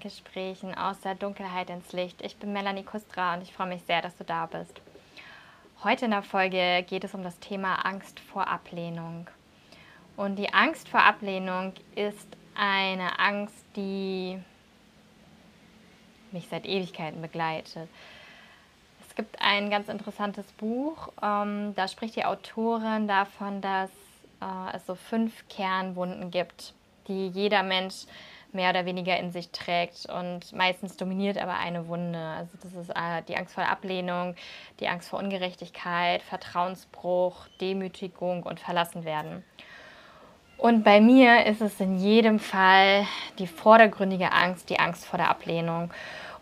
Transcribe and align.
Denkgesprächen 0.00 0.74
aus 0.74 1.00
der 1.00 1.14
Dunkelheit 1.14 1.68
ins 1.68 1.92
Licht. 1.92 2.22
Ich 2.22 2.36
bin 2.36 2.54
Melanie 2.54 2.84
Kustra 2.84 3.34
und 3.34 3.42
ich 3.42 3.52
freue 3.52 3.66
mich 3.66 3.82
sehr, 3.82 4.00
dass 4.00 4.16
du 4.16 4.24
da 4.24 4.46
bist. 4.46 4.80
Heute 5.84 6.06
in 6.06 6.10
der 6.10 6.22
Folge 6.22 6.84
geht 6.88 7.04
es 7.04 7.12
um 7.12 7.22
das 7.22 7.38
Thema 7.38 7.84
Angst 7.84 8.18
vor 8.18 8.48
Ablehnung. 8.48 9.28
Und 10.16 10.36
die 10.36 10.54
Angst 10.54 10.88
vor 10.88 11.02
Ablehnung 11.02 11.74
ist 11.96 12.28
eine 12.54 13.18
Angst, 13.18 13.62
die 13.76 14.38
mich 16.32 16.48
seit 16.48 16.64
Ewigkeiten 16.64 17.20
begleitet. 17.20 17.88
Es 19.06 19.14
gibt 19.14 19.36
ein 19.42 19.68
ganz 19.68 19.88
interessantes 19.88 20.50
Buch, 20.52 21.08
ähm, 21.22 21.74
da 21.74 21.88
spricht 21.88 22.16
die 22.16 22.24
Autorin 22.24 23.06
davon, 23.06 23.60
dass 23.60 23.90
äh, 24.40 24.76
es 24.76 24.86
so 24.86 24.94
fünf 24.94 25.46
Kernwunden 25.48 26.30
gibt, 26.30 26.72
die 27.06 27.28
jeder 27.28 27.62
Mensch 27.62 28.06
mehr 28.54 28.70
oder 28.70 28.84
weniger 28.84 29.18
in 29.18 29.30
sich 29.30 29.50
trägt 29.50 30.06
und 30.06 30.52
meistens 30.52 30.96
dominiert 30.96 31.38
aber 31.38 31.54
eine 31.54 31.88
Wunde. 31.88 32.18
Also 32.18 32.58
das 32.62 32.72
ist 32.74 32.90
äh, 32.90 33.22
die 33.28 33.36
Angst 33.36 33.54
vor 33.54 33.66
Ablehnung, 33.66 34.34
die 34.80 34.88
Angst 34.88 35.08
vor 35.08 35.18
Ungerechtigkeit, 35.18 36.22
Vertrauensbruch, 36.22 37.48
Demütigung 37.60 38.42
und 38.42 38.60
Verlassenwerden. 38.60 39.44
Und 40.58 40.84
bei 40.84 41.00
mir 41.00 41.46
ist 41.46 41.62
es 41.62 41.80
in 41.80 41.98
jedem 41.98 42.38
Fall 42.38 43.06
die 43.38 43.46
vordergründige 43.46 44.30
Angst, 44.32 44.68
die 44.68 44.78
Angst 44.78 45.06
vor 45.06 45.16
der 45.16 45.30
Ablehnung. 45.30 45.90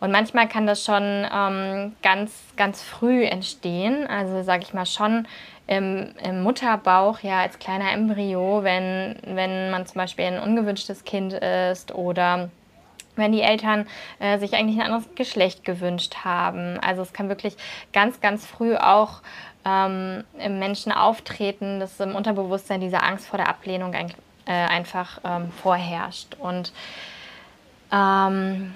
Und 0.01 0.11
manchmal 0.13 0.49
kann 0.49 0.67
das 0.67 0.85
schon 0.85 1.27
ähm, 1.33 1.97
ganz, 2.03 2.33
ganz 2.57 2.83
früh 2.83 3.25
entstehen. 3.25 4.07
Also 4.07 4.43
sage 4.43 4.63
ich 4.63 4.75
mal 4.75 4.87
schon 4.87 5.27
im, 5.69 6.15
im, 6.25 6.43
Mutterbauch, 6.43 7.21
ja, 7.21 7.41
als 7.41 7.59
kleiner 7.59 7.93
Embryo, 7.93 8.65
wenn, 8.65 9.17
wenn 9.25 9.71
man 9.71 9.87
zum 9.87 9.97
Beispiel 9.97 10.25
ein 10.25 10.41
ungewünschtes 10.41 11.05
Kind 11.05 11.35
ist 11.35 11.95
oder 11.95 12.51
wenn 13.17 13.33
die 13.33 13.43
Eltern 13.43 13.87
äh, 14.19 14.39
sich 14.39 14.55
eigentlich 14.55 14.79
ein 14.81 14.87
anderes 14.87 15.15
Geschlecht 15.15 15.65
gewünscht 15.65 16.25
haben. 16.25 16.79
Also 16.81 17.03
es 17.03 17.13
kann 17.13 17.29
wirklich 17.29 17.57
ganz, 17.93 18.21
ganz 18.21 18.47
früh 18.47 18.77
auch 18.77 19.21
ähm, 19.65 20.25
im 20.39 20.59
Menschen 20.59 20.93
auftreten, 20.93 21.81
dass 21.81 22.01
im 22.01 22.15
Unterbewusstsein 22.15 22.81
diese 22.81 23.03
Angst 23.03 23.27
vor 23.27 23.37
der 23.37 23.49
Ablehnung 23.49 23.95
ein, 23.95 24.13
äh, 24.47 24.53
einfach 24.53 25.21
ähm, 25.25 25.51
vorherrscht. 25.51 26.37
Und 26.39 26.73
ähm, 27.93 28.73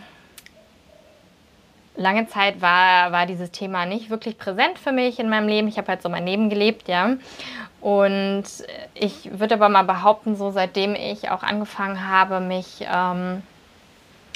lange 1.96 2.26
Zeit 2.28 2.60
war, 2.60 3.12
war 3.12 3.26
dieses 3.26 3.50
Thema 3.50 3.86
nicht 3.86 4.10
wirklich 4.10 4.38
präsent 4.38 4.78
für 4.78 4.92
mich 4.92 5.18
in 5.18 5.28
meinem 5.28 5.48
Leben. 5.48 5.68
Ich 5.68 5.78
habe 5.78 5.88
halt 5.88 6.02
so 6.02 6.08
mein 6.08 6.26
Leben 6.26 6.48
gelebt, 6.50 6.88
ja. 6.88 7.16
Und 7.80 8.44
ich 8.94 9.38
würde 9.38 9.54
aber 9.54 9.68
mal 9.68 9.82
behaupten, 9.82 10.36
so 10.36 10.50
seitdem 10.50 10.94
ich 10.94 11.30
auch 11.30 11.42
angefangen 11.42 12.08
habe, 12.08 12.40
mich 12.40 12.82
ähm, 12.82 13.42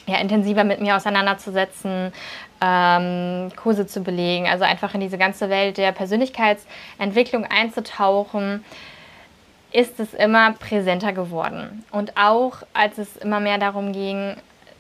ja, 0.07 0.19
intensiver 0.19 0.65
mit 0.65 0.81
mir 0.81 0.97
auseinanderzusetzen, 0.97 2.13
ähm, 2.61 3.53
Kurse 3.55 3.87
zu 3.87 4.03
belegen, 4.03 4.49
also 4.49 4.65
einfach 4.65 4.95
in 4.95 5.01
diese 5.01 5.19
ganze 5.19 5.51
Welt 5.51 5.79
der 5.79 5.93
Persönlichkeitsentwicklung 5.93 7.45
einzutauchen, 7.45 8.65
ist 9.73 10.01
es 10.01 10.15
immer 10.15 10.53
präsenter 10.53 11.13
geworden. 11.13 11.85
Und 11.91 12.17
auch 12.17 12.63
als 12.73 12.99
es 12.99 13.17
immer 13.17 13.41
mehr 13.41 13.59
darum 13.59 13.93
ging, 13.93 14.37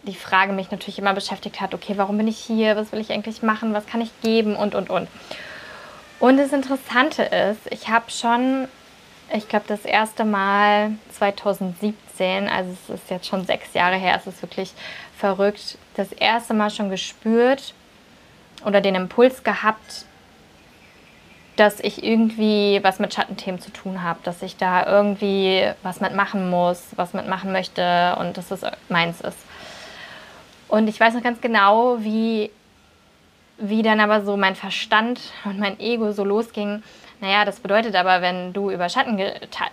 die 0.06 0.14
Frage 0.14 0.52
mich 0.52 0.70
natürlich 0.70 0.98
immer 0.98 1.14
beschäftigt 1.14 1.60
hat, 1.60 1.74
okay, 1.74 1.94
warum 1.96 2.16
bin 2.16 2.28
ich 2.28 2.38
hier, 2.38 2.76
was 2.76 2.92
will 2.92 3.00
ich 3.00 3.12
eigentlich 3.12 3.42
machen, 3.42 3.74
was 3.74 3.86
kann 3.86 4.00
ich 4.00 4.10
geben 4.20 4.56
und, 4.56 4.74
und, 4.74 4.90
und. 4.90 5.08
Und 6.18 6.38
das 6.38 6.52
Interessante 6.52 7.22
ist, 7.22 7.60
ich 7.70 7.88
habe 7.88 8.10
schon, 8.10 8.68
ich 9.34 9.48
glaube, 9.48 9.66
das 9.68 9.84
erste 9.84 10.24
Mal 10.24 10.92
2017, 11.12 12.48
also 12.48 12.70
es 12.70 13.00
ist 13.00 13.10
jetzt 13.10 13.26
schon 13.26 13.44
sechs 13.44 13.74
Jahre 13.74 13.96
her, 13.96 14.16
es 14.16 14.26
ist 14.26 14.42
wirklich 14.42 14.72
verrückt, 15.18 15.76
das 15.96 16.12
erste 16.12 16.54
Mal 16.54 16.70
schon 16.70 16.88
gespürt 16.88 17.74
oder 18.64 18.80
den 18.80 18.94
Impuls 18.94 19.44
gehabt, 19.44 20.06
dass 21.56 21.80
ich 21.80 22.04
irgendwie 22.04 22.80
was 22.82 22.98
mit 22.98 23.14
Schattenthemen 23.14 23.60
zu 23.60 23.70
tun 23.70 24.02
habe, 24.02 24.20
dass 24.22 24.42
ich 24.42 24.56
da 24.56 24.86
irgendwie 24.86 25.70
was 25.82 26.00
mitmachen 26.00 26.50
muss, 26.50 26.82
was 26.96 27.14
mitmachen 27.14 27.50
möchte 27.50 28.14
und 28.20 28.36
dass 28.36 28.50
es 28.50 28.60
meins 28.88 29.20
ist. 29.22 29.38
Und 30.68 30.88
ich 30.88 30.98
weiß 30.98 31.14
noch 31.14 31.22
ganz 31.22 31.40
genau, 31.40 31.98
wie, 32.00 32.50
wie 33.58 33.82
dann 33.82 34.00
aber 34.00 34.24
so 34.24 34.36
mein 34.36 34.56
Verstand 34.56 35.20
und 35.44 35.58
mein 35.58 35.78
Ego 35.80 36.12
so 36.12 36.24
losging. 36.24 36.82
Naja, 37.20 37.44
das 37.46 37.60
bedeutet 37.60 37.94
aber, 37.94 38.20
wenn 38.20 38.52
du 38.52 38.70
über 38.70 38.88
Schatten, 38.88 39.18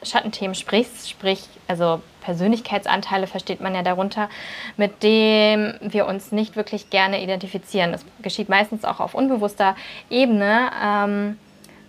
Schattenthemen 0.03 0.55
sprichst, 0.55 1.09
sprich, 1.09 1.43
also 1.67 2.01
Persönlichkeitsanteile 2.21 3.27
versteht 3.27 3.59
man 3.59 3.75
ja 3.75 3.81
darunter, 3.81 4.29
mit 4.77 5.03
dem 5.03 5.73
wir 5.81 6.05
uns 6.05 6.31
nicht 6.31 6.55
wirklich 6.55 6.89
gerne 6.89 7.21
identifizieren. 7.21 7.91
Das 7.91 8.05
geschieht 8.21 8.47
meistens 8.47 8.85
auch 8.85 9.01
auf 9.01 9.13
unbewusster 9.13 9.75
Ebene, 10.09 10.71
ähm, 10.81 11.37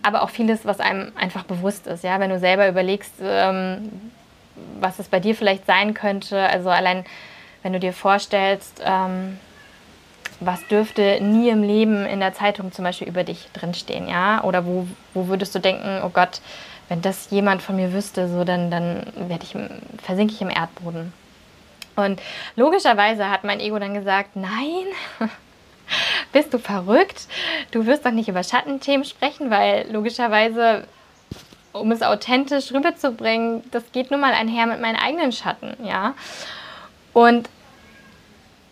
aber 0.03 0.23
auch 0.23 0.29
vieles, 0.29 0.65
was 0.65 0.81
einem 0.81 1.13
einfach 1.15 1.43
bewusst 1.43 1.87
ist. 1.87 2.03
Ja? 2.03 2.19
Wenn 2.19 2.31
du 2.31 2.39
selber 2.39 2.67
überlegst, 2.67 3.13
ähm, 3.21 3.89
was 4.81 4.99
es 4.99 5.07
bei 5.07 5.21
dir 5.21 5.35
vielleicht 5.35 5.65
sein 5.65 5.93
könnte, 5.93 6.37
also 6.49 6.69
allein 6.69 7.05
wenn 7.65 7.73
du 7.73 7.79
dir 7.79 7.93
vorstellst, 7.93 8.79
ähm, 8.85 9.39
was 10.39 10.67
dürfte 10.67 11.17
nie 11.19 11.49
im 11.49 11.63
Leben 11.63 12.05
in 12.05 12.19
der 12.19 12.35
Zeitung 12.35 12.71
zum 12.71 12.85
Beispiel 12.85 13.07
über 13.07 13.23
dich 13.23 13.49
drinstehen, 13.53 14.07
ja? 14.07 14.43
Oder 14.43 14.67
wo, 14.67 14.85
wo 15.15 15.27
würdest 15.29 15.55
du 15.55 15.59
denken, 15.59 16.01
oh 16.03 16.09
Gott, 16.09 16.41
wenn 16.89 17.01
das 17.01 17.31
jemand 17.31 17.63
von 17.63 17.75
mir 17.75 17.91
wüsste, 17.91 18.29
so 18.29 18.43
dann, 18.43 18.69
dann 18.69 19.07
werde 19.15 19.45
ich, 19.45 19.57
versinke 20.03 20.35
ich 20.35 20.41
im 20.43 20.51
Erdboden. 20.51 21.11
Und 21.95 22.21
logischerweise 22.55 23.31
hat 23.31 23.43
mein 23.43 23.59
Ego 23.59 23.79
dann 23.79 23.95
gesagt, 23.95 24.35
nein, 24.35 24.85
bist 26.31 26.53
du 26.53 26.59
verrückt? 26.59 27.27
Du 27.71 27.87
wirst 27.87 28.05
doch 28.05 28.11
nicht 28.11 28.29
über 28.29 28.43
Schattenthemen 28.43 29.05
sprechen, 29.05 29.49
weil 29.49 29.91
logischerweise, 29.91 30.87
um 31.71 31.91
es 31.91 32.03
authentisch 32.03 32.71
rüberzubringen, 32.71 33.63
das 33.71 33.91
geht 33.91 34.11
nun 34.11 34.19
mal 34.19 34.33
einher 34.33 34.67
mit 34.67 34.81
meinen 34.81 34.97
eigenen 34.97 35.31
Schatten, 35.31 35.75
ja. 35.83 36.13
Und 37.15 37.49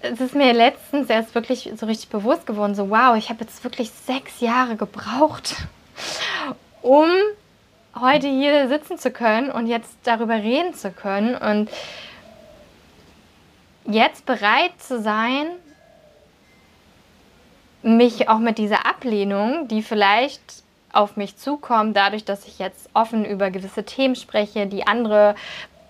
es 0.04 0.20
ist 0.20 0.36
mir 0.36 0.54
letztens 0.54 1.10
erst 1.10 1.34
wirklich 1.34 1.72
so 1.76 1.86
richtig 1.86 2.10
bewusst 2.10 2.46
geworden, 2.46 2.76
so 2.76 2.90
wow, 2.90 3.16
ich 3.16 3.30
habe 3.30 3.42
jetzt 3.42 3.64
wirklich 3.64 3.90
sechs 3.90 4.42
Jahre 4.42 4.76
gebraucht, 4.76 5.56
um 6.82 7.10
heute 8.00 8.28
hier 8.28 8.68
sitzen 8.68 8.98
zu 8.98 9.12
können 9.12 9.50
und 9.50 9.68
jetzt 9.68 9.96
darüber 10.04 10.36
reden 10.36 10.74
zu 10.74 10.92
können 10.92 11.36
und 11.36 11.70
jetzt 13.86 14.26
bereit 14.26 14.74
zu 14.80 15.02
sein, 15.02 15.48
mich 17.82 18.28
auch 18.30 18.40
mit 18.40 18.58
dieser 18.58 18.86
Ablehnung, 18.86 19.68
die 19.68 19.82
vielleicht 19.82 20.64
auf 20.92 21.16
mich 21.16 21.38
zukommt, 21.38 21.98
dadurch, 21.98 22.24
dass 22.24 22.46
ich 22.46 22.60
jetzt 22.60 22.90
offen 22.94 23.26
über 23.26 23.52
gewisse 23.52 23.84
Themen 23.84 24.16
spreche, 24.16 24.68
die 24.68 24.86
andere 24.86 25.36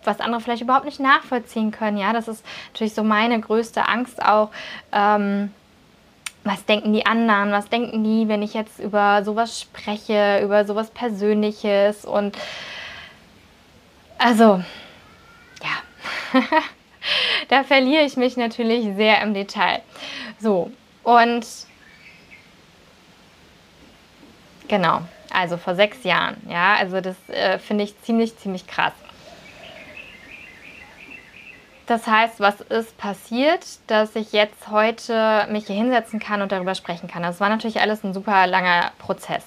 was 0.06 0.20
andere 0.20 0.42
vielleicht 0.42 0.62
überhaupt 0.62 0.86
nicht 0.86 1.00
nachvollziehen 1.00 1.72
können. 1.72 1.98
Ja, 1.98 2.14
das 2.14 2.28
ist 2.28 2.46
natürlich 2.74 2.94
so 2.94 3.04
meine 3.04 3.40
größte 3.40 3.88
Angst 3.88 4.24
auch. 4.24 4.50
Ähm, 4.92 5.52
was 6.44 6.66
denken 6.66 6.94
die 6.94 7.06
anderen? 7.06 7.52
Was 7.52 7.70
denken 7.70 8.04
die, 8.04 8.28
wenn 8.28 8.42
ich 8.42 8.54
jetzt 8.54 8.80
über 8.80 9.24
sowas 9.24 9.62
spreche, 9.62 10.42
über 10.44 10.66
sowas 10.66 10.90
Persönliches? 10.92 12.06
Und 12.06 12.38
also, 14.18 14.64
ja, 15.64 16.40
da 17.50 17.64
verliere 17.64 18.04
ich 18.04 18.18
mich 18.18 18.38
natürlich 18.38 18.96
sehr 18.96 19.22
im 19.22 19.34
Detail. 19.34 19.82
So, 20.40 20.72
und 21.04 21.46
genau, 24.68 25.02
also 25.32 25.58
vor 25.58 25.76
sechs 25.76 26.04
Jahren, 26.04 26.38
ja, 26.50 26.76
also 26.76 27.00
das 27.00 27.16
äh, 27.30 27.60
finde 27.60 27.86
ich 27.86 28.00
ziemlich, 28.02 28.38
ziemlich 28.38 28.68
krass. 28.68 28.94
Das 31.86 32.08
heißt, 32.08 32.40
was 32.40 32.62
ist 32.62 32.98
passiert, 32.98 33.66
dass 33.88 34.16
ich 34.16 34.32
jetzt 34.32 34.70
heute 34.70 35.48
mich 35.50 35.68
hier 35.68 35.76
hinsetzen 35.76 36.20
kann 36.20 36.42
und 36.42 36.52
darüber 36.52 36.76
sprechen 36.76 37.10
kann? 37.10 37.24
Das 37.24 37.42
war 37.42 37.50
natürlich 37.50 37.82
alles 37.82 38.04
ein 38.04 38.14
super 38.14 38.48
langer 38.48 38.92
Prozess. 39.00 39.44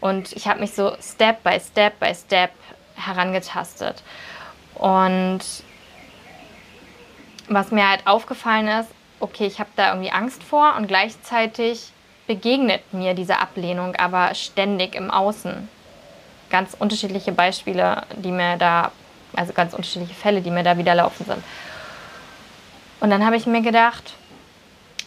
Und 0.00 0.32
ich 0.32 0.48
habe 0.48 0.58
mich 0.58 0.74
so 0.74 0.96
Step 1.00 1.44
by 1.44 1.60
Step 1.60 2.00
by 2.00 2.12
Step 2.14 2.50
herangetastet. 2.96 4.02
Und 4.74 5.40
was 7.48 7.70
mir 7.70 7.88
halt 7.88 8.06
aufgefallen 8.06 8.66
ist, 8.66 8.90
okay, 9.20 9.46
ich 9.46 9.60
habe 9.60 9.70
da 9.76 9.90
irgendwie 9.90 10.10
Angst 10.10 10.42
vor 10.42 10.74
und 10.76 10.88
gleichzeitig 10.88 11.92
begegnet 12.26 12.92
mir 12.92 13.14
diese 13.14 13.38
Ablehnung 13.38 13.94
aber 13.94 14.34
ständig 14.34 14.96
im 14.96 15.10
Außen. 15.12 15.68
Ganz 16.50 16.74
unterschiedliche 16.78 17.30
Beispiele, 17.30 18.02
die 18.16 18.32
mir 18.32 18.56
da 18.56 18.90
also 19.36 19.52
ganz 19.52 19.74
unterschiedliche 19.74 20.14
Fälle, 20.14 20.40
die 20.40 20.50
mir 20.50 20.62
da 20.62 20.78
wieder 20.78 20.94
laufen 20.94 21.24
sind. 21.24 21.42
Und 23.00 23.10
dann 23.10 23.24
habe 23.24 23.36
ich 23.36 23.46
mir 23.46 23.62
gedacht, 23.62 24.14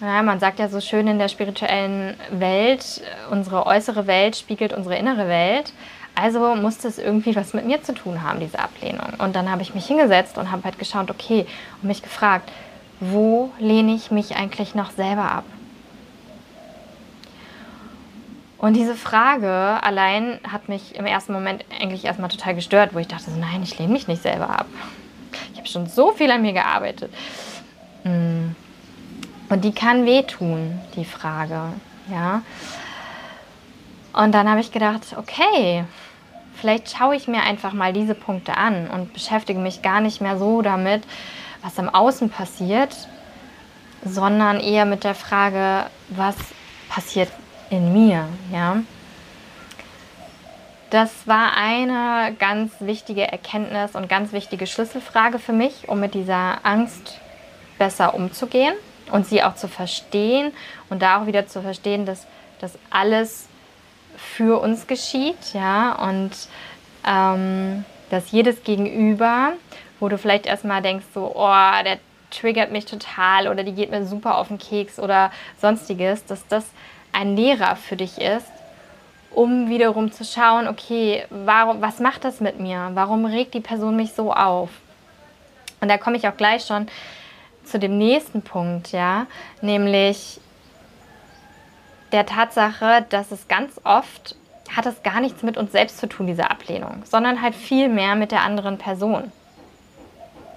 ja, 0.01 0.22
man 0.22 0.39
sagt 0.39 0.60
ja 0.60 0.68
so 0.68 0.81
schön 0.81 1.07
in 1.07 1.19
der 1.19 1.30
spirituellen 1.30 2.16
Welt, 2.30 3.01
unsere 3.31 3.66
äußere 3.66 4.07
Welt 4.07 4.36
spiegelt 4.36 4.74
unsere 4.74 4.98
innere 4.98 5.27
Welt. 5.30 5.72
Also 6.16 6.56
musste 6.56 6.88
es 6.88 6.98
irgendwie 6.98 7.36
was 7.36 7.54
mit 7.54 7.66
mir 7.66 7.83
zu 7.83 7.94
tun 7.94 8.22
haben, 8.22 8.39
diese 8.39 8.60
Ablehnung. 8.60 9.13
Und 9.18 9.36
dann 9.36 9.50
habe 9.50 9.62
ich 9.62 9.75
mich 9.75 9.86
hingesetzt 9.86 10.38
und 10.38 10.51
habe 10.51 10.63
halt 10.63 10.80
geschaut, 10.80 11.10
okay, 11.10 11.45
und 11.81 11.88
mich 11.88 12.01
gefragt, 12.01 12.51
wo 13.00 13.51
lehne 13.60 13.94
ich 13.94 14.12
mich 14.12 14.36
eigentlich 14.36 14.75
noch 14.75 14.92
selber 14.92 15.31
ab? 15.31 15.44
Und 18.65 18.73
diese 18.73 18.95
Frage 18.95 19.77
allein 19.83 20.39
hat 20.51 20.69
mich 20.69 20.95
im 20.95 21.06
ersten 21.06 21.33
Moment 21.33 21.63
eigentlich 21.79 22.03
erstmal 22.03 22.31
total 22.31 22.56
gestört, 22.56 22.95
wo 22.95 22.97
ich 22.97 23.07
dachte, 23.07 23.29
nein, 23.29 23.62
ich 23.62 23.77
lehne 23.77 23.94
mich 23.94 24.07
nicht 24.07 24.23
selber 24.23 24.50
ab. 24.50 24.65
Ich 25.53 25.59
habe 25.59 25.67
schon 25.67 25.85
so 25.85 26.13
viel 26.13 26.31
an 26.31 26.41
mir 26.41 26.53
gearbeitet. 26.53 27.13
Hm. 28.01 28.56
Und 29.50 29.63
die 29.63 29.71
kann 29.71 30.07
wehtun, 30.07 30.81
die 30.95 31.06
Frage. 31.06 31.73
Ja. 32.09 32.41
Und 34.13 34.31
dann 34.31 34.50
habe 34.50 34.62
ich 34.62 34.71
gedacht, 34.71 35.15
okay, 35.15 35.85
vielleicht 36.56 36.89
schaue 36.89 37.15
ich 37.15 37.27
mir 37.27 37.44
einfach 37.44 37.71
mal 37.71 37.94
diese 37.94 38.15
Punkte 38.15 38.57
an 38.57 38.89
und 38.89 39.13
beschäftige 39.13 39.59
mich 39.59 39.83
gar 39.83 40.01
nicht 40.01 40.21
mehr 40.21 40.39
so 40.39 40.63
damit, 40.63 41.03
was 41.62 41.77
im 41.77 41.88
Außen 41.88 42.31
passiert, 42.31 43.07
sondern 44.03 44.59
eher 44.59 44.85
mit 44.85 45.03
der 45.03 45.13
Frage, 45.13 45.85
was 46.09 46.35
passiert 46.89 47.29
in 47.69 47.94
mir, 47.94 48.27
ja. 48.51 48.77
Das 50.89 51.27
war 51.27 51.57
eine 51.57 52.35
ganz 52.35 52.73
wichtige 52.79 53.29
Erkenntnis 53.29 53.95
und 53.95 54.07
ganz 54.07 54.31
wichtige 54.31 54.67
Schlüsselfrage 54.67 55.39
für 55.39 55.51
mich, 55.51 55.89
um 55.89 56.00
mit 56.00 56.13
dieser 56.13 56.59
Angst 56.63 57.19
besser 57.77 58.13
umzugehen 58.13 58.73
und 59.12 59.25
sie 59.25 59.44
auch 59.44 59.56
zu 59.56 59.67
verstehen 59.67 60.53
und 60.89 61.01
da 61.01 61.21
auch 61.21 61.27
wieder 61.27 61.47
zu 61.47 61.62
verstehen, 61.62 62.06
dass 62.06 62.25
das 62.62 62.77
alles 62.89 63.47
für 64.15 64.62
uns 64.62 64.88
geschieht, 64.88 65.53
ja, 65.53 65.94
und 66.07 66.31
ähm, 67.06 67.83
dass 68.09 68.31
jedes 68.31 68.63
Gegenüber, 68.63 69.53
wo 70.00 70.07
du 70.07 70.17
vielleicht 70.17 70.45
erstmal 70.45 70.81
denkst, 70.81 71.06
so, 71.13 71.33
oh, 71.35 71.83
der 71.83 72.00
triggert 72.31 72.71
mich 72.71 72.85
total 72.85 73.47
oder 73.47 73.63
die 73.63 73.73
geht 73.73 73.91
mir 73.91 74.06
super 74.06 74.38
auf 74.38 74.47
den 74.47 74.57
Keks 74.57 75.00
oder 75.00 75.31
sonstiges, 75.62 76.25
dass 76.25 76.47
das 76.47 76.65
ein 77.15 77.35
Lehrer 77.35 77.75
für 77.75 77.95
dich 77.95 78.19
ist, 78.19 78.51
um 79.31 79.69
wiederum 79.69 80.12
zu 80.12 80.23
schauen, 80.23 80.67
okay, 80.67 81.25
warum, 81.29 81.81
was 81.81 82.00
macht 82.00 82.23
das 82.23 82.39
mit 82.39 82.59
mir? 82.59 82.91
Warum 82.94 83.25
regt 83.25 83.53
die 83.53 83.62
Person 83.62 83.95
mich 83.95 84.13
so 84.13 84.33
auf? 84.33 84.69
Und 85.81 85.89
da 85.89 85.97
komme 85.97 86.17
ich 86.17 86.27
auch 86.27 86.38
gleich 86.38 86.65
schon 86.65 86.88
zu 87.63 87.79
dem 87.79 87.97
nächsten 87.97 88.41
Punkt, 88.41 88.91
ja, 88.91 89.27
nämlich 89.62 90.39
der 92.12 92.25
Tatsache, 92.25 93.06
dass 93.09 93.31
es 93.31 93.47
ganz 93.47 93.79
oft 93.83 94.35
hat 94.75 94.85
es 94.85 95.03
gar 95.03 95.21
nichts 95.21 95.44
mit 95.44 95.57
uns 95.57 95.71
selbst 95.71 96.00
zu 96.00 96.07
tun, 96.07 96.27
diese 96.27 96.50
Ablehnung, 96.50 97.03
sondern 97.06 97.41
halt 97.41 97.56
viel 97.56 97.88
mehr 97.88 98.15
mit 98.15 98.31
der 98.31 98.41
anderen 98.41 98.77
Person. 98.77 99.31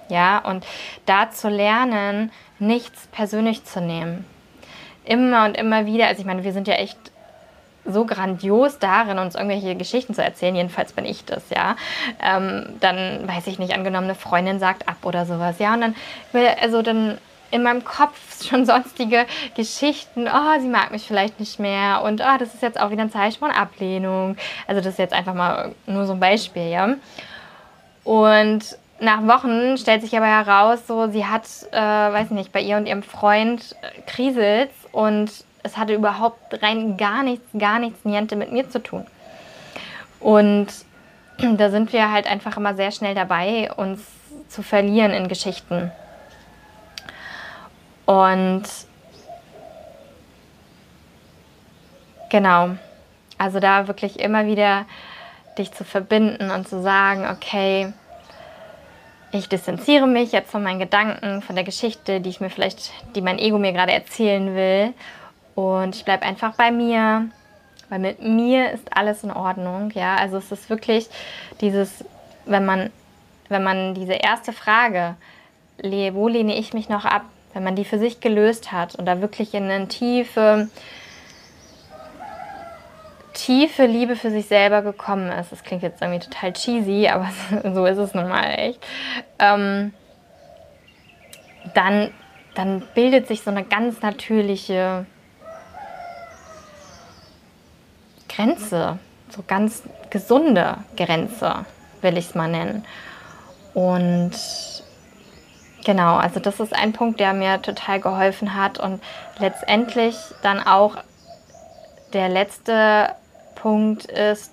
Ja, 0.09 0.39
und 0.39 0.65
da 1.05 1.29
zu 1.29 1.49
lernen, 1.49 2.31
nichts 2.57 3.07
persönlich 3.11 3.65
zu 3.65 3.81
nehmen. 3.81 4.25
Immer 5.09 5.45
und 5.45 5.57
immer 5.57 5.87
wieder, 5.87 6.05
also 6.07 6.21
ich 6.21 6.25
meine, 6.27 6.43
wir 6.43 6.53
sind 6.53 6.67
ja 6.67 6.75
echt 6.75 6.97
so 7.83 8.05
grandios 8.05 8.77
darin, 8.77 9.17
uns 9.17 9.33
irgendwelche 9.33 9.75
Geschichten 9.75 10.13
zu 10.13 10.23
erzählen, 10.23 10.55
jedenfalls 10.55 10.93
bin 10.93 11.03
ich 11.03 11.25
das, 11.25 11.49
ja. 11.49 11.75
Ähm, 12.23 12.75
dann 12.79 13.27
weiß 13.27 13.47
ich 13.47 13.57
nicht, 13.57 13.73
angenommen, 13.73 14.05
eine 14.05 14.13
Freundin 14.13 14.59
sagt 14.59 14.87
ab 14.87 14.97
oder 15.03 15.25
sowas, 15.25 15.57
ja, 15.57 15.73
und 15.73 15.81
dann, 15.81 15.95
also 16.61 16.83
dann 16.83 17.17
in 17.49 17.63
meinem 17.63 17.83
Kopf 17.83 18.43
schon 18.47 18.67
sonstige 18.67 19.25
Geschichten, 19.55 20.27
oh, 20.27 20.59
sie 20.59 20.67
mag 20.67 20.91
mich 20.91 21.07
vielleicht 21.07 21.39
nicht 21.39 21.59
mehr 21.59 22.03
und 22.03 22.21
oh, 22.21 22.37
das 22.37 22.53
ist 22.53 22.61
jetzt 22.61 22.79
auch 22.79 22.91
wieder 22.91 23.01
ein 23.01 23.11
Zeichen 23.11 23.39
von 23.39 23.49
Ablehnung. 23.51 24.37
Also 24.67 24.79
das 24.79 24.93
ist 24.93 24.99
jetzt 24.99 25.13
einfach 25.13 25.33
mal 25.33 25.73
nur 25.87 26.05
so 26.05 26.13
ein 26.13 26.19
Beispiel, 26.19 26.69
ja. 26.69 26.95
Und 28.03 28.77
nach 29.01 29.21
Wochen 29.25 29.77
stellt 29.77 30.01
sich 30.01 30.15
aber 30.15 30.27
heraus, 30.27 30.85
so 30.87 31.09
sie 31.09 31.25
hat, 31.25 31.43
äh, 31.71 31.77
weiß 31.77 32.31
nicht, 32.31 32.51
bei 32.51 32.61
ihr 32.61 32.77
und 32.77 32.85
ihrem 32.85 33.03
Freund 33.03 33.75
äh, 33.81 34.01
kriselt 34.01 34.71
und 34.91 35.31
es 35.63 35.77
hatte 35.77 35.93
überhaupt 35.93 36.61
rein 36.61 36.97
gar 36.97 37.23
nichts, 37.23 37.47
gar 37.57 37.79
nichts, 37.79 38.05
niente 38.05 38.35
mit 38.35 38.51
mir 38.51 38.69
zu 38.69 38.81
tun. 38.81 39.05
Und 40.19 40.67
da 41.57 41.69
sind 41.69 41.93
wir 41.93 42.11
halt 42.11 42.29
einfach 42.29 42.57
immer 42.57 42.75
sehr 42.75 42.91
schnell 42.91 43.15
dabei, 43.15 43.71
uns 43.75 44.01
zu 44.47 44.63
verlieren 44.63 45.11
in 45.11 45.27
Geschichten. 45.27 45.91
Und 48.05 48.63
genau, 52.29 52.71
also 53.37 53.59
da 53.59 53.87
wirklich 53.87 54.19
immer 54.19 54.45
wieder 54.45 54.85
dich 55.57 55.71
zu 55.71 55.83
verbinden 55.83 56.49
und 56.49 56.67
zu 56.67 56.81
sagen, 56.81 57.27
okay, 57.29 57.93
ich 59.31 59.47
distanziere 59.47 60.07
mich 60.07 60.31
jetzt 60.31 60.51
von 60.51 60.63
meinen 60.63 60.79
Gedanken, 60.79 61.41
von 61.41 61.55
der 61.55 61.63
Geschichte, 61.63 62.21
die 62.21 62.29
ich 62.29 62.41
mir 62.41 62.49
vielleicht, 62.49 62.91
die 63.15 63.21
mein 63.21 63.39
Ego 63.39 63.57
mir 63.57 63.73
gerade 63.73 63.91
erzählen 63.91 64.55
will. 64.55 64.93
Und 65.55 65.95
ich 65.95 66.05
bleibe 66.05 66.23
einfach 66.23 66.55
bei 66.55 66.71
mir, 66.71 67.27
weil 67.89 67.99
mit 67.99 68.21
mir 68.21 68.71
ist 68.71 68.95
alles 68.95 69.23
in 69.23 69.31
Ordnung. 69.31 69.91
Ja, 69.93 70.15
also 70.15 70.37
es 70.37 70.51
ist 70.51 70.69
wirklich 70.69 71.09
dieses, 71.61 72.03
wenn 72.45 72.65
man, 72.65 72.89
wenn 73.49 73.63
man 73.63 73.93
diese 73.93 74.13
erste 74.13 74.53
Frage, 74.53 75.15
wo 75.83 76.27
lehne 76.27 76.57
ich 76.57 76.73
mich 76.73 76.89
noch 76.89 77.05
ab, 77.05 77.23
wenn 77.53 77.63
man 77.63 77.75
die 77.75 77.85
für 77.85 77.99
sich 77.99 78.19
gelöst 78.19 78.71
hat 78.71 78.95
und 78.95 79.05
da 79.05 79.21
wirklich 79.21 79.53
in 79.53 79.69
eine 79.69 79.87
tiefe, 79.87 80.69
tiefe 83.45 83.85
Liebe 83.85 84.15
für 84.15 84.31
sich 84.31 84.47
selber 84.47 84.81
gekommen 84.81 85.31
ist. 85.31 85.51
Das 85.51 85.63
klingt 85.63 85.83
jetzt 85.83 86.01
irgendwie 86.01 86.19
total 86.19 86.53
cheesy, 86.53 87.07
aber 87.07 87.29
so 87.73 87.85
ist 87.85 87.97
es 87.97 88.13
nun 88.13 88.27
mal 88.27 88.45
echt. 88.45 88.79
Ähm, 89.39 89.93
dann, 91.73 92.11
dann 92.55 92.81
bildet 92.93 93.27
sich 93.27 93.41
so 93.41 93.51
eine 93.51 93.63
ganz 93.63 94.01
natürliche 94.01 95.05
Grenze, 98.27 98.99
so 99.29 99.43
ganz 99.45 99.83
gesunde 100.09 100.77
Grenze, 100.95 101.65
will 102.01 102.17
ich 102.17 102.29
es 102.29 102.35
mal 102.35 102.49
nennen. 102.49 102.85
Und 103.73 104.33
Genau, 105.85 106.17
also 106.17 106.41
das 106.41 106.59
ist 106.59 106.75
ein 106.75 106.91
Punkt, 106.91 107.19
der 107.19 107.33
mir 107.33 107.61
total 107.61 108.01
geholfen 108.01 108.53
hat 108.53 108.79
und 108.79 109.01
letztendlich 109.39 110.15
dann 110.43 110.59
auch 110.59 110.97
der 112.13 112.27
letzte 112.27 113.15
Punkt 113.61 114.05
ist, 114.05 114.51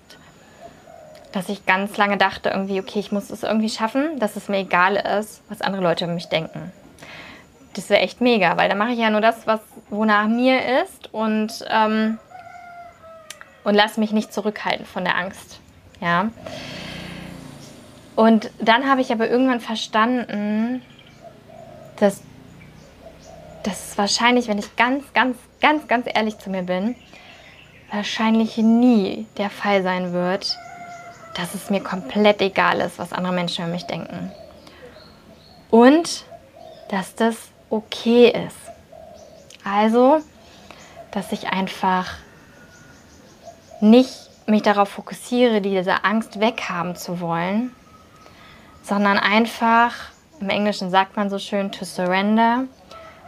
dass 1.32 1.48
ich 1.48 1.66
ganz 1.66 1.96
lange 1.96 2.16
dachte, 2.16 2.48
irgendwie, 2.48 2.80
okay, 2.80 2.98
ich 2.98 3.12
muss 3.12 3.30
es 3.30 3.42
irgendwie 3.42 3.68
schaffen, 3.68 4.18
dass 4.18 4.36
es 4.36 4.48
mir 4.48 4.58
egal 4.58 4.96
ist, 4.96 5.42
was 5.48 5.60
andere 5.60 5.82
Leute 5.82 6.04
über 6.04 6.14
mich 6.14 6.28
denken. 6.28 6.72
Das 7.74 7.90
wäre 7.90 8.00
echt 8.00 8.20
mega, 8.20 8.56
weil 8.56 8.68
dann 8.68 8.78
mache 8.78 8.92
ich 8.92 8.98
ja 8.98 9.10
nur 9.10 9.20
das, 9.20 9.46
was 9.46 9.60
wonach 9.90 10.28
mir 10.28 10.82
ist 10.82 11.12
und, 11.12 11.64
ähm, 11.68 12.18
und 13.64 13.74
lasse 13.74 14.00
mich 14.00 14.12
nicht 14.12 14.32
zurückhalten 14.32 14.86
von 14.86 15.04
der 15.04 15.16
Angst. 15.16 15.60
Ja. 16.00 16.30
Und 18.14 18.50
dann 18.58 18.88
habe 18.88 19.02
ich 19.02 19.12
aber 19.12 19.28
irgendwann 19.28 19.60
verstanden, 19.60 20.80
dass 21.98 22.22
das 23.62 23.98
wahrscheinlich, 23.98 24.48
wenn 24.48 24.58
ich 24.58 24.74
ganz, 24.76 25.04
ganz, 25.12 25.36
ganz, 25.60 25.86
ganz 25.86 26.06
ehrlich 26.12 26.38
zu 26.38 26.48
mir 26.48 26.62
bin, 26.62 26.96
wahrscheinlich 27.92 28.56
nie 28.58 29.26
der 29.36 29.50
Fall 29.50 29.82
sein 29.82 30.12
wird, 30.12 30.56
dass 31.34 31.54
es 31.54 31.70
mir 31.70 31.80
komplett 31.80 32.40
egal 32.40 32.80
ist, 32.80 32.98
was 32.98 33.12
andere 33.12 33.34
Menschen 33.34 33.64
über 33.64 33.72
mich 33.72 33.84
denken. 33.84 34.32
Und 35.70 36.24
dass 36.88 37.14
das 37.14 37.36
okay 37.70 38.28
ist. 38.28 38.56
Also, 39.64 40.20
dass 41.10 41.32
ich 41.32 41.48
einfach 41.48 42.14
nicht 43.80 44.10
mich 44.46 44.62
darauf 44.62 44.88
fokussiere, 44.88 45.60
diese 45.60 46.04
Angst 46.04 46.40
weghaben 46.40 46.96
zu 46.96 47.20
wollen, 47.20 47.72
sondern 48.82 49.18
einfach 49.18 49.92
im 50.40 50.50
Englischen 50.50 50.90
sagt 50.90 51.16
man 51.16 51.30
so 51.30 51.38
schön 51.38 51.72
to 51.72 51.84
surrender, 51.84 52.64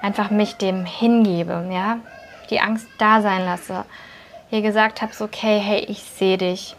einfach 0.01 0.31
mich 0.31 0.55
dem 0.55 0.85
hingebe, 0.85 1.69
ja, 1.73 1.99
die 2.51 2.61
Angst 2.61 2.87
da 2.99 3.21
sein 3.21 3.45
lasse. 3.45 3.85
Ihr 4.51 4.63
gesagt 4.63 5.03
habt, 5.03 5.21
okay, 5.21 5.59
hey, 5.59 5.81
ich 5.81 6.03
sehe 6.03 6.39
dich. 6.39 6.75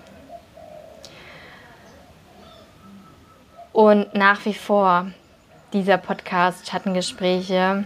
Und 3.72 4.14
nach 4.16 4.44
wie 4.46 4.56
vor 4.56 5.12
dieser 5.72 5.98
Podcast 5.98 6.68
Schattengespräche 6.68 7.86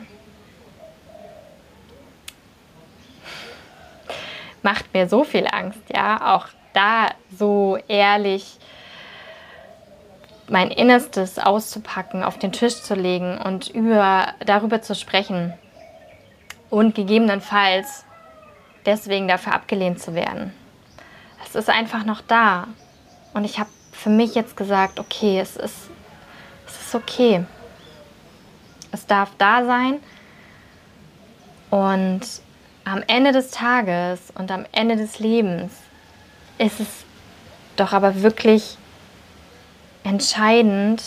macht 4.62 4.94
mir 4.94 5.10
so 5.10 5.26
viel 5.26 5.48
Angst, 5.52 5.82
ja, 5.94 6.34
auch 6.36 6.48
da 6.74 7.10
so 7.38 7.78
ehrlich 7.88 8.58
mein 10.48 10.72
Innerstes 10.72 11.40
auszupacken, 11.40 12.24
auf 12.24 12.40
den 12.40 12.52
Tisch 12.54 12.82
zu 12.82 12.96
legen 12.96 13.38
und 13.38 13.68
über, 13.68 14.28
darüber 14.46 14.82
zu 14.82 14.96
sprechen 14.96 15.54
und 16.70 16.96
gegebenenfalls 16.96 18.06
deswegen 18.86 19.28
dafür 19.28 19.54
abgelehnt 19.54 20.02
zu 20.02 20.16
werden. 20.16 20.54
Es 21.46 21.56
ist 21.56 21.70
einfach 21.70 22.06
noch 22.06 22.22
da. 22.22 22.68
Und 23.34 23.46
ich 23.46 23.60
habe 23.60 23.70
für 23.92 24.10
mich 24.10 24.36
jetzt 24.36 24.58
gesagt, 24.58 25.00
okay, 25.00 25.40
es 25.40 25.56
ist, 25.56 25.90
es 26.68 26.82
ist 26.82 26.96
okay. 26.96 27.46
Es 28.92 29.06
darf 29.06 29.32
da 29.38 29.66
sein. 29.66 30.00
Und 31.70 32.22
am 32.86 33.04
Ende 33.08 33.32
des 33.32 33.52
Tages 33.52 34.20
und 34.36 34.52
am 34.52 34.66
Ende 34.72 34.96
des 34.96 35.20
Lebens 35.20 35.72
ist 36.58 36.80
es 36.80 36.88
doch 37.76 37.94
aber 37.94 38.22
wirklich 38.22 38.78
entscheidend, 40.04 41.02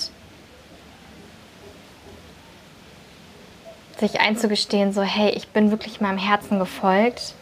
sich 3.99 4.21
einzugestehen, 4.21 4.93
so 4.93 5.03
hey, 5.03 5.31
ich 5.31 5.49
bin 5.49 5.71
wirklich 5.71 6.01
meinem 6.01 6.19
Herzen 6.19 6.59
gefolgt, 6.59 7.35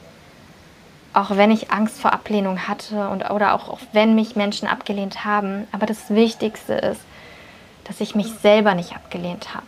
auch 1.14 1.36
wenn 1.36 1.50
ich 1.52 1.70
Angst 1.70 2.00
vor 2.00 2.12
Ablehnung 2.12 2.66
hatte 2.68 3.08
und 3.08 3.30
oder 3.30 3.54
auch, 3.54 3.68
auch 3.68 3.80
wenn 3.92 4.14
mich 4.14 4.36
Menschen 4.36 4.68
abgelehnt 4.68 5.24
haben. 5.24 5.66
Aber 5.72 5.86
das 5.86 6.10
Wichtigste 6.10 6.74
ist, 6.74 7.00
dass 7.84 8.00
ich 8.00 8.14
mich 8.14 8.28
selber 8.28 8.74
nicht 8.74 8.94
abgelehnt 8.94 9.54
habe. 9.54 9.66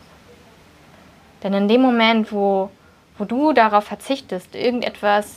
Denn 1.43 1.55
in 1.55 1.69
dem 1.69 1.81
Moment, 1.81 2.33
wo, 2.33 2.71
wo 3.17 3.25
du 3.25 3.53
darauf 3.53 3.85
verzichtest, 3.85 4.55
irgendetwas 4.55 5.37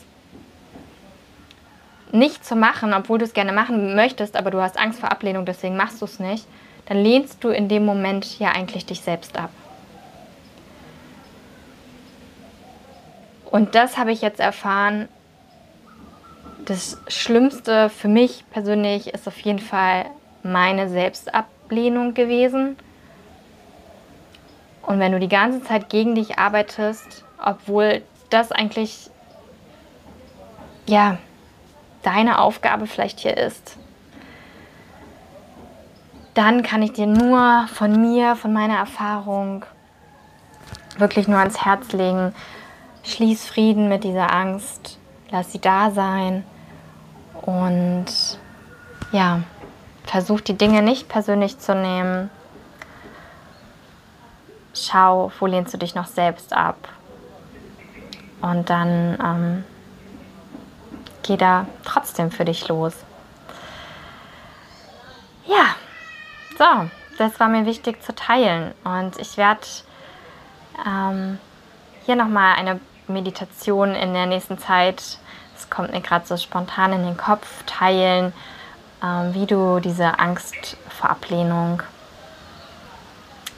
nicht 2.11 2.43
zu 2.43 2.55
machen, 2.55 2.93
obwohl 2.93 3.19
du 3.19 3.25
es 3.25 3.33
gerne 3.33 3.53
machen 3.53 3.95
möchtest, 3.95 4.35
aber 4.35 4.49
du 4.49 4.59
hast 4.61 4.79
Angst 4.79 4.99
vor 4.99 5.11
Ablehnung, 5.11 5.45
deswegen 5.45 5.77
machst 5.77 6.01
du 6.01 6.05
es 6.05 6.19
nicht, 6.19 6.47
dann 6.87 6.97
lehnst 6.97 7.43
du 7.43 7.49
in 7.49 7.69
dem 7.69 7.85
Moment 7.85 8.39
ja 8.39 8.49
eigentlich 8.49 8.87
dich 8.87 9.01
selbst 9.01 9.37
ab. 9.37 9.51
Und 13.51 13.75
das 13.75 13.97
habe 13.97 14.11
ich 14.11 14.21
jetzt 14.21 14.39
erfahren. 14.39 15.07
Das 16.69 16.97
Schlimmste 17.07 17.89
für 17.89 18.09
mich 18.09 18.45
persönlich 18.51 19.11
ist 19.11 19.27
auf 19.27 19.39
jeden 19.39 19.57
Fall 19.57 20.05
meine 20.43 20.87
Selbstablehnung 20.87 22.13
gewesen. 22.13 22.77
Und 24.83 24.99
wenn 24.99 25.11
du 25.11 25.19
die 25.19 25.29
ganze 25.29 25.63
Zeit 25.63 25.89
gegen 25.89 26.13
dich 26.13 26.37
arbeitest, 26.37 27.25
obwohl 27.43 28.03
das 28.29 28.51
eigentlich 28.51 29.09
ja 30.85 31.17
deine 32.03 32.37
Aufgabe 32.37 32.85
vielleicht 32.85 33.19
hier 33.19 33.35
ist, 33.35 33.75
dann 36.35 36.61
kann 36.61 36.83
ich 36.83 36.93
dir 36.93 37.07
nur 37.07 37.65
von 37.73 37.99
mir, 37.99 38.35
von 38.35 38.53
meiner 38.53 38.77
Erfahrung 38.77 39.65
wirklich 40.99 41.27
nur 41.27 41.39
ans 41.39 41.65
Herz 41.65 41.93
legen, 41.93 42.31
Schließ 43.01 43.47
Frieden 43.47 43.89
mit 43.89 44.03
dieser 44.03 44.31
Angst, 44.31 44.99
lass 45.31 45.51
sie 45.51 45.59
da 45.59 45.89
sein 45.89 46.43
und 47.49 48.05
ja, 49.11 49.41
versuch 50.05 50.41
die 50.41 50.57
Dinge 50.57 50.81
nicht 50.81 51.09
persönlich 51.09 51.57
zu 51.57 51.73
nehmen. 51.73 52.29
Schau, 54.75 55.31
wo 55.39 55.47
lehnst 55.47 55.73
du 55.73 55.77
dich 55.77 55.95
noch 55.95 56.05
selbst 56.05 56.53
ab 56.53 56.77
und 58.41 58.69
dann 58.69 59.17
ähm, 59.23 59.63
geh 61.23 61.37
da 61.37 61.65
trotzdem 61.83 62.31
für 62.31 62.45
dich 62.45 62.67
los. 62.67 62.93
Ja, 65.47 65.75
so, 66.57 66.89
das 67.17 67.39
war 67.39 67.49
mir 67.49 67.65
wichtig 67.65 68.03
zu 68.03 68.13
teilen 68.13 68.73
und 68.83 69.17
ich 69.17 69.37
werde 69.37 69.61
ähm, 70.85 71.39
hier 72.05 72.15
nochmal 72.15 72.55
eine 72.55 72.79
Meditation 73.07 73.95
in 73.95 74.13
der 74.13 74.27
nächsten 74.27 74.59
Zeit, 74.59 75.17
es 75.59 75.69
kommt 75.69 75.91
mir 75.91 76.01
gerade 76.01 76.25
so 76.25 76.37
spontan 76.37 76.93
in 76.93 77.03
den 77.03 77.17
Kopf, 77.17 77.47
teilen, 77.65 78.33
ähm, 79.03 79.33
wie 79.33 79.45
du 79.45 79.79
diese 79.79 80.19
Angst 80.19 80.77
vor 80.89 81.09
Ablehnung 81.09 81.83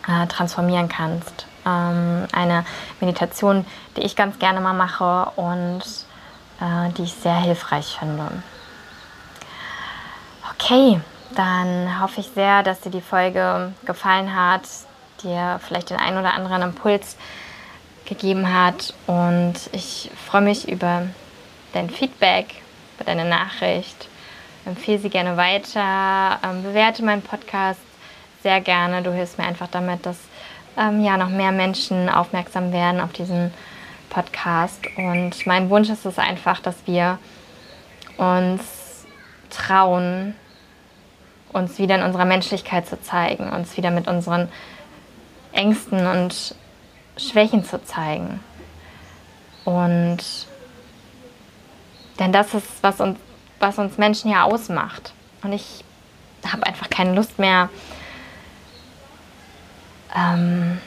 äh, 0.07 0.27
transformieren 0.27 0.89
kannst. 0.89 1.45
Ähm, 1.65 2.27
eine 2.31 2.65
Meditation, 2.99 3.65
die 3.95 4.01
ich 4.01 4.15
ganz 4.15 4.39
gerne 4.39 4.61
mal 4.61 4.73
mache 4.73 5.31
und 5.35 5.81
äh, 6.59 6.89
die 6.97 7.03
ich 7.03 7.13
sehr 7.13 7.35
hilfreich 7.35 7.97
finde. 7.99 8.43
Okay, 10.53 10.99
dann 11.35 12.01
hoffe 12.01 12.21
ich 12.21 12.31
sehr, 12.33 12.63
dass 12.63 12.81
dir 12.81 12.91
die 12.91 13.01
Folge 13.01 13.73
gefallen 13.85 14.35
hat, 14.35 14.63
dir 15.23 15.59
vielleicht 15.65 15.91
den 15.91 15.97
einen 15.97 16.17
oder 16.17 16.33
anderen 16.33 16.63
Impuls 16.63 17.15
gegeben 18.05 18.51
hat. 18.51 18.93
Und 19.07 19.55
ich 19.71 20.11
freue 20.27 20.41
mich 20.41 20.67
über 20.67 21.03
dein 21.73 21.89
Feedback, 21.89 22.47
über 22.95 23.05
deine 23.05 23.25
Nachricht. 23.25 24.07
Empfehle 24.65 24.99
sie 24.99 25.09
gerne 25.09 25.37
weiter, 25.37 26.39
ähm, 26.43 26.63
bewerte 26.63 27.03
meinen 27.03 27.21
Podcast 27.21 27.79
sehr 28.43 28.61
gerne. 28.61 29.01
Du 29.01 29.11
hilfst 29.11 29.37
mir 29.37 29.45
einfach 29.45 29.67
damit, 29.67 30.05
dass 30.05 30.17
ähm, 30.77 31.03
ja 31.03 31.17
noch 31.17 31.29
mehr 31.29 31.51
Menschen 31.51 32.09
aufmerksam 32.09 32.71
werden 32.71 33.01
auf 33.01 33.11
diesen 33.11 33.53
Podcast. 34.09 34.79
Und 34.97 35.45
mein 35.45 35.69
Wunsch 35.69 35.89
ist 35.89 36.05
es 36.05 36.17
einfach, 36.17 36.59
dass 36.59 36.75
wir 36.85 37.17
uns 38.17 39.05
trauen, 39.49 40.35
uns 41.51 41.79
wieder 41.79 41.95
in 41.95 42.03
unserer 42.03 42.25
Menschlichkeit 42.25 42.87
zu 42.87 43.01
zeigen, 43.01 43.49
uns 43.51 43.75
wieder 43.77 43.91
mit 43.91 44.07
unseren 44.07 44.49
Ängsten 45.53 46.05
und 46.07 46.55
Schwächen 47.17 47.65
zu 47.65 47.83
zeigen. 47.83 48.39
Und 49.65 50.47
denn 52.21 52.31
das 52.31 52.53
ist, 52.53 52.67
was 52.81 53.01
uns, 53.01 53.19
was 53.59 53.77
uns 53.77 53.97
Menschen 53.97 54.31
ja 54.31 54.43
ausmacht. 54.43 55.13
Und 55.43 55.51
ich 55.51 55.83
habe 56.49 56.65
einfach 56.65 56.89
keine 56.89 57.13
Lust 57.13 57.37
mehr, 57.39 57.69
ähm, 60.15 60.79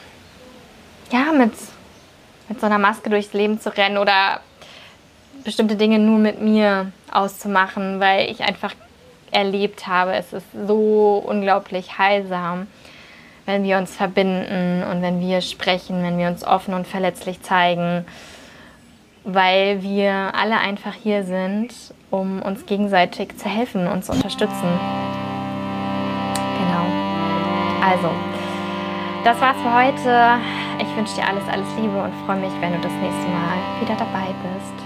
ja, 1.11 1.31
mit, 1.31 1.53
mit 2.49 2.59
so 2.59 2.65
einer 2.65 2.79
Maske 2.79 3.09
durchs 3.09 3.33
Leben 3.33 3.59
zu 3.59 3.75
rennen 3.75 3.97
oder 3.97 4.39
bestimmte 5.43 5.75
Dinge 5.75 5.99
nur 5.99 6.17
mit 6.17 6.41
mir 6.41 6.91
auszumachen, 7.11 7.99
weil 7.99 8.31
ich 8.31 8.41
einfach 8.41 8.73
erlebt 9.31 9.85
habe, 9.85 10.15
es 10.15 10.33
ist 10.33 10.47
so 10.67 11.23
unglaublich 11.23 11.97
heilsam 11.97 12.67
wenn 13.45 13.63
wir 13.63 13.77
uns 13.77 13.95
verbinden 13.95 14.83
und 14.83 15.01
wenn 15.01 15.19
wir 15.19 15.41
sprechen, 15.41 16.03
wenn 16.03 16.17
wir 16.17 16.27
uns 16.27 16.43
offen 16.43 16.73
und 16.73 16.87
verletzlich 16.87 17.41
zeigen, 17.41 18.05
weil 19.25 19.81
wir 19.81 20.33
alle 20.35 20.57
einfach 20.57 20.93
hier 20.93 21.23
sind, 21.23 21.73
um 22.11 22.41
uns 22.41 22.65
gegenseitig 22.65 23.37
zu 23.37 23.49
helfen 23.49 23.87
und 23.87 24.05
zu 24.05 24.11
unterstützen. 24.11 24.79
Genau. 26.59 26.85
Also, 27.83 28.09
das 29.23 29.41
war's 29.41 29.57
für 29.57 29.73
heute. 29.73 30.39
Ich 30.79 30.95
wünsche 30.95 31.15
dir 31.15 31.27
alles, 31.27 31.43
alles 31.51 31.67
Liebe 31.79 32.01
und 32.01 32.13
freue 32.25 32.37
mich, 32.37 32.51
wenn 32.61 32.73
du 32.73 32.79
das 32.79 32.91
nächste 32.93 33.27
Mal 33.27 33.57
wieder 33.81 33.95
dabei 33.95 34.27
bist. 34.43 34.85